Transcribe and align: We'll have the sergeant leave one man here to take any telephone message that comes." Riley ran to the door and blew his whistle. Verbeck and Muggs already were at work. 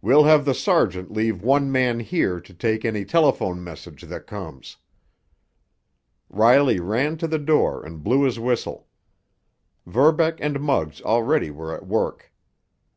We'll 0.00 0.22
have 0.22 0.44
the 0.44 0.54
sergeant 0.54 1.10
leave 1.10 1.42
one 1.42 1.72
man 1.72 1.98
here 1.98 2.38
to 2.40 2.54
take 2.54 2.84
any 2.84 3.04
telephone 3.04 3.64
message 3.64 4.02
that 4.02 4.24
comes." 4.28 4.76
Riley 6.30 6.78
ran 6.78 7.16
to 7.16 7.26
the 7.26 7.40
door 7.40 7.84
and 7.84 8.00
blew 8.04 8.22
his 8.22 8.38
whistle. 8.38 8.86
Verbeck 9.84 10.36
and 10.40 10.60
Muggs 10.60 11.02
already 11.02 11.50
were 11.50 11.74
at 11.74 11.88
work. 11.88 12.32